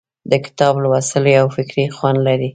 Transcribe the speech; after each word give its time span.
د 0.31 0.33
کتاب 0.45 0.73
لوستل 0.83 1.23
یو 1.37 1.45
فکري 1.55 1.85
خوند 1.95 2.19
لري. 2.27 2.49